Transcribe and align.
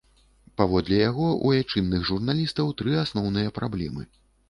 Паводле 0.61 0.97
яго, 1.09 1.27
у 1.45 1.53
айчынных 1.59 2.09
журналістаў 2.09 2.75
тры 2.83 2.99
асноўныя 3.07 3.57
праблемы. 3.63 4.13